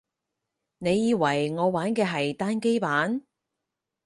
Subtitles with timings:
[0.79, 3.21] 你以為我玩嘅係單機版